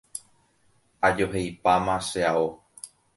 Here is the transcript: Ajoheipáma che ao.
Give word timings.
Ajoheipáma 1.07 1.95
che 2.07 2.21
ao. 2.31 2.47